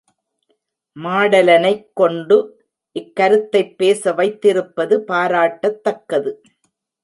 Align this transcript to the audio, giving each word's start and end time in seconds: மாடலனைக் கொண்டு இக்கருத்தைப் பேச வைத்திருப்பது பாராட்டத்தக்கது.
மாடலனைக் 0.95 1.87
கொண்டு 1.93 2.37
இக்கருத்தைப் 2.99 3.75
பேச 3.75 4.13
வைத்திருப்பது 4.13 5.03
பாராட்டத்தக்கது. 5.07 6.33